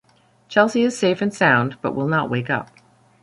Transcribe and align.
Chelsea 0.49 0.81
is 0.81 0.97
safe 0.97 1.21
and 1.21 1.31
sound, 1.31 1.77
but 1.83 1.93
will 1.93 2.07
not 2.07 2.27
wake 2.27 2.49
up. 2.49 2.71